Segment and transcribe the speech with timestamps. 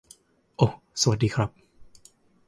[0.57, 0.71] โอะ
[1.01, 1.49] สวัสดีครับ